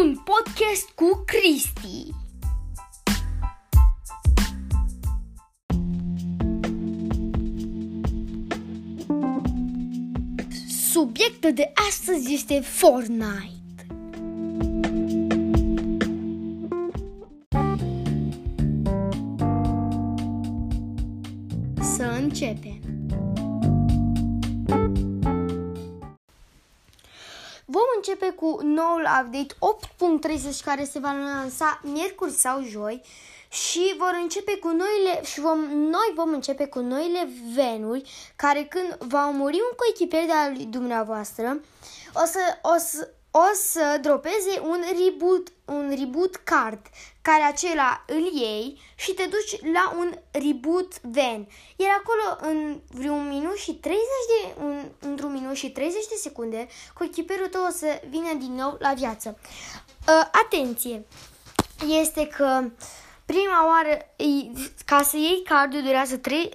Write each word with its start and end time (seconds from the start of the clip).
un 0.00 0.16
podcast 0.24 0.88
cu 0.94 1.22
Cristi. 1.26 2.10
Subiectul 10.92 11.52
de 11.52 11.72
astăzi 11.88 12.34
este 12.34 12.60
Fortnite. 12.60 13.86
Să 21.80 22.02
începem. 22.02 22.83
Începe 28.06 28.30
cu 28.30 28.58
noul 28.62 29.00
update 29.00 29.54
8.30 30.54 30.64
care 30.64 30.84
se 30.84 30.98
va 30.98 31.12
lansa 31.12 31.80
miercuri 31.82 32.32
sau 32.32 32.62
joi 32.62 33.02
și 33.48 33.94
vor 33.98 34.18
începe 34.22 34.56
cu 34.56 34.68
noile 34.68 35.24
și 35.24 35.40
vom, 35.40 35.58
noi 35.68 36.12
vom 36.14 36.32
începe 36.32 36.66
cu 36.66 36.78
noile 36.78 37.28
venuri 37.54 38.10
care 38.36 38.64
când 38.64 38.96
va 38.98 39.26
muri 39.26 39.54
un 39.54 39.76
coechipier 39.76 40.26
de 40.26 40.32
al 40.32 40.52
dumneavoastră. 40.68 41.60
O 42.14 42.24
să, 42.24 42.38
o 42.62 42.78
să, 42.78 43.14
o 43.36 43.54
să 43.54 43.98
dropeze 44.00 44.60
un 44.62 44.84
reboot, 45.04 45.52
un 45.64 45.94
reboot 45.98 46.36
card 46.36 46.80
care 47.22 47.42
acela 47.42 48.04
îl 48.06 48.22
iei 48.32 48.80
și 48.94 49.12
te 49.12 49.22
duci 49.22 49.72
la 49.72 49.94
un 49.98 50.12
reboot 50.30 51.00
van. 51.00 51.48
Iar 51.76 51.90
acolo 51.98 52.52
în 52.52 52.80
vreun 52.90 53.28
minut 53.28 53.56
și 53.56 53.74
30 53.74 54.00
de 54.28 54.62
un, 54.64 54.84
într-un 54.98 55.32
minut 55.32 55.54
și 55.54 55.70
30 55.70 56.06
de 56.08 56.14
secunde, 56.14 56.68
coechiperul 56.94 57.46
tău 57.46 57.64
o 57.68 57.70
să 57.70 58.00
vină 58.08 58.34
din 58.38 58.54
nou 58.54 58.76
la 58.78 58.92
viață. 58.92 59.38
Uh, 60.08 60.28
atenție! 60.44 61.06
Este 62.00 62.26
că 62.26 62.64
prima 63.26 63.66
oară, 63.66 63.98
ca 64.84 65.02
să 65.02 65.16
iei 65.16 65.42
cardul 65.42 65.82
durează, 65.82 66.16
3, 66.16 66.50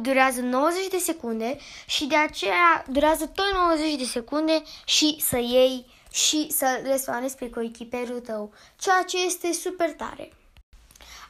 durează 0.00 0.40
90 0.40 0.88
de 0.88 0.98
secunde 0.98 1.56
și 1.86 2.06
de 2.06 2.16
aceea 2.16 2.84
durează 2.88 3.26
tot 3.26 3.52
90 3.54 3.94
de 3.94 4.04
secunde 4.04 4.62
și 4.84 5.16
să 5.20 5.38
iei 5.38 5.93
și 6.14 6.50
să 6.50 6.80
respawnezi 6.84 7.36
pe 7.36 7.50
coechiperul 7.50 8.20
tău, 8.20 8.52
ceea 8.76 9.02
ce 9.06 9.24
este 9.24 9.52
super 9.52 9.92
tare. 9.92 10.32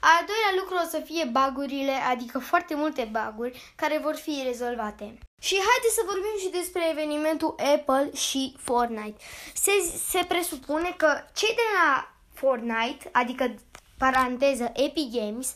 Al 0.01 0.25
doilea 0.27 0.53
lucru 0.59 0.75
o 0.75 0.89
să 0.89 1.03
fie 1.05 1.25
bagurile, 1.33 1.93
adică 1.93 2.39
foarte 2.39 2.75
multe 2.75 3.09
baguri 3.12 3.73
care 3.77 3.99
vor 4.03 4.15
fi 4.15 4.43
rezolvate. 4.45 5.19
Și 5.41 5.55
haideți 5.55 5.95
să 5.95 6.03
vorbim 6.07 6.37
și 6.41 6.49
despre 6.49 6.91
evenimentul 6.91 7.55
Apple 7.75 8.11
și 8.15 8.57
Fortnite. 8.59 9.23
Se, 9.55 9.71
se 10.09 10.25
presupune 10.29 10.95
că 10.97 11.25
cei 11.35 11.55
de 11.55 11.67
la 11.77 12.15
Fortnite, 12.33 13.09
adică 13.12 13.55
paranteză 13.99 14.73
Epic 14.75 15.12
Games, 15.12 15.55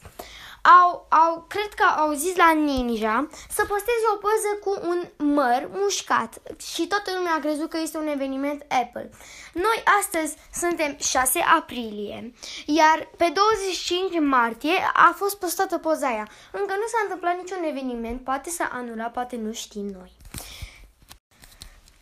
au, 0.62 1.06
au, 1.08 1.44
cred 1.48 1.74
că 1.74 1.84
au 1.84 2.12
zis 2.12 2.36
la 2.36 2.52
Ninja 2.52 3.26
să 3.48 3.64
posteze 3.64 4.06
o 4.14 4.16
poză 4.16 4.50
cu 4.64 4.86
un 4.88 5.26
măr 5.34 5.68
mușcat 5.72 6.42
și 6.72 6.86
toată 6.86 7.10
lumea 7.16 7.34
a 7.34 7.38
crezut 7.38 7.68
că 7.68 7.78
este 7.78 7.98
un 7.98 8.06
eveniment 8.06 8.62
Apple. 8.68 9.10
Noi 9.52 9.82
astăzi 10.00 10.36
suntem 10.52 10.96
6 10.98 11.40
aprilie, 11.40 12.32
iar 12.66 13.08
pe 13.16 13.32
25 13.34 14.20
martie 14.20 14.90
a 14.92 15.12
fost 15.16 15.38
postată 15.38 15.78
poza 15.78 16.06
aia. 16.06 16.28
Încă 16.52 16.74
nu 16.74 16.86
s-a 16.86 16.98
întâmplat 17.02 17.36
niciun 17.36 17.62
eveniment, 17.62 18.24
poate 18.24 18.50
s-a 18.50 18.70
anulat, 18.72 19.12
poate 19.12 19.36
nu 19.36 19.52
știm 19.52 19.86
noi. 19.86 20.16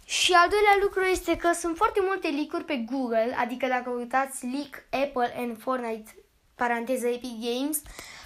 Și 0.05 0.33
al 0.33 0.49
doilea 0.49 0.79
lucru 0.81 1.01
este 1.01 1.37
că 1.37 1.51
sunt 1.53 1.77
foarte 1.77 2.01
multe 2.03 2.29
leak 2.29 2.65
pe 2.65 2.85
Google, 2.91 3.37
adică 3.39 3.67
dacă 3.67 3.91
uitați 3.91 4.47
leak 4.47 5.05
Apple 5.05 5.35
and 5.39 5.59
Fortnite, 5.61 6.15
paranteză 6.57 7.07
Epic 7.07 7.41
Games, 7.41 7.83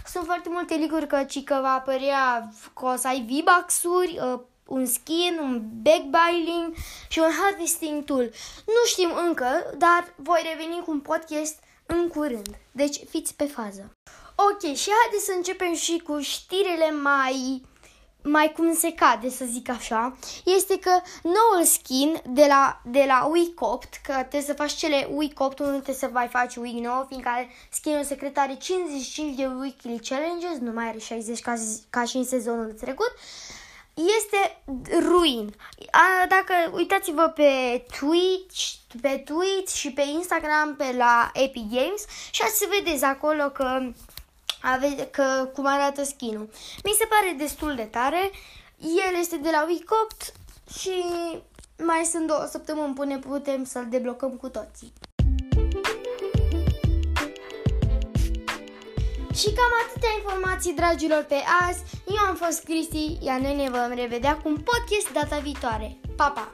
sunt 0.07 0.25
foarte 0.25 0.49
multe 0.49 0.75
liguri 0.75 1.07
că, 1.07 1.25
ci 1.25 1.45
că 1.45 1.59
va 1.63 1.73
apărea 1.73 2.53
că 2.75 2.87
o 2.87 2.97
să 2.97 3.07
ai 3.07 3.27
V-Bucks-uri, 3.29 4.19
uh, 4.33 4.41
un 4.67 4.87
skin, 4.87 5.39
un 5.43 5.63
backbiling 5.83 6.75
și 7.09 7.19
un 7.19 7.31
harvesting 7.43 8.05
tool. 8.05 8.31
Nu 8.67 8.83
știm 8.87 9.11
încă, 9.27 9.75
dar 9.79 10.15
voi 10.17 10.41
reveni 10.53 10.83
cu 10.85 10.91
un 10.91 11.01
podcast 11.01 11.59
în 11.87 12.09
curând. 12.09 12.57
Deci 12.73 12.97
fiți 13.09 13.35
pe 13.35 13.45
fază. 13.45 13.91
Ok, 14.35 14.75
și 14.75 14.91
haideți 15.01 15.25
să 15.25 15.33
începem 15.37 15.75
și 15.75 15.99
cu 15.99 16.21
știrile 16.21 16.91
mai 16.91 17.63
mai 18.23 18.53
cum 18.57 18.75
se 18.75 18.93
cade, 18.93 19.31
să 19.31 19.45
zic 19.45 19.69
așa, 19.69 20.17
este 20.45 20.79
că 20.79 20.91
noul 21.23 21.65
skin 21.65 22.21
de 22.27 22.45
la, 22.49 22.81
de 22.85 23.05
la 23.07 23.27
Wicopt, 23.33 24.01
că 24.03 24.13
trebuie 24.13 24.43
să 24.43 24.53
faci 24.53 24.73
cele 24.73 25.09
Wicopt, 25.11 25.59
unde 25.59 25.73
trebuie 25.73 25.95
să 25.95 26.09
mai 26.13 26.29
faci 26.29 26.57
Wii 26.57 26.81
nou, 26.81 27.05
fiindcă 27.09 27.31
skinul 27.71 28.05
secret 28.05 28.39
are 28.39 28.55
55 28.55 29.37
de 29.37 29.47
Weekly 29.47 30.01
Challenges, 30.09 30.59
nu 30.61 30.73
mai 30.73 30.89
are 30.89 30.99
60 30.99 31.41
ca, 31.41 31.55
ca 31.91 32.05
și 32.05 32.17
în 32.17 32.25
sezonul 32.25 32.73
trecut, 32.81 33.13
este 33.95 34.63
ruin. 34.99 35.55
A, 35.91 36.27
dacă 36.29 36.53
uitați-vă 36.73 37.33
pe 37.35 37.85
Twitch, 37.99 38.73
pe 39.01 39.23
Twitch 39.25 39.75
și 39.75 39.93
pe 39.93 40.03
Instagram 40.03 40.77
pe 40.77 40.95
la 40.97 41.31
Epic 41.35 41.71
Games 41.71 42.05
și 42.31 42.43
ați 42.43 42.59
să 42.59 42.69
vedeți 42.71 43.05
acolo 43.05 43.45
că 43.51 43.93
ave- 44.61 45.09
că, 45.11 45.51
cum 45.55 45.67
arată 45.67 46.05
skinul. 46.05 46.49
Mi 46.85 46.97
se 46.99 47.07
pare 47.07 47.35
destul 47.39 47.75
de 47.75 47.83
tare. 47.83 48.31
El 48.79 49.19
este 49.21 49.37
de 49.37 49.49
la 49.53 49.65
Wicopt 49.69 50.33
și 50.79 51.05
mai 51.85 52.05
sunt 52.05 52.27
două 52.27 52.47
săptămâni 52.51 52.95
până 52.95 53.19
putem 53.19 53.65
să-l 53.65 53.87
deblocăm 53.91 54.31
cu 54.31 54.49
toții. 54.49 54.93
Și 59.35 59.47
cam 59.47 59.73
atâtea 59.87 60.09
informații, 60.19 60.73
dragilor, 60.73 61.23
pe 61.29 61.35
azi. 61.69 61.83
Eu 62.07 62.29
am 62.29 62.35
fost 62.35 62.65
Cristi, 62.65 63.19
iar 63.21 63.41
noi 63.41 63.57
ne 63.57 63.71
vom 63.71 63.95
revedea 63.95 64.37
cu 64.37 64.49
un 64.49 64.57
podcast 64.57 65.13
data 65.13 65.39
viitoare. 65.39 65.97
Pa, 66.17 66.31
pa! 66.31 66.53